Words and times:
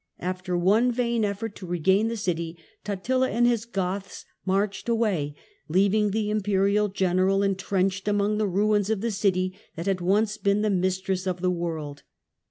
After 0.19 0.57
one 0.57 0.91
vain 0.91 1.23
effort 1.23 1.55
to 1.57 1.67
regain 1.67 2.07
the 2.07 2.17
city 2.17 2.57
Totila 2.83 3.29
and 3.29 3.45
his 3.45 3.65
Goths 3.65 4.25
marched 4.47 4.89
away, 4.89 5.35
leaving 5.67 6.09
the 6.09 6.31
Imperial 6.31 6.87
general 6.87 7.43
entrenched 7.43 8.07
among 8.07 8.39
the 8.39 8.47
ruins 8.47 8.89
of 8.89 9.01
the 9.01 9.11
city 9.11 9.53
that 9.75 9.85
had 9.85 10.01
once 10.01 10.37
been 10.39 10.63
the 10.63 10.71
mistress 10.71 11.27
of 11.27 11.41
the 11.41 11.51
world. 11.51 12.01